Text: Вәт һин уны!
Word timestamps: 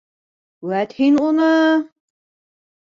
Вәт 0.71 0.95
һин 1.01 1.21
уны! 1.27 1.53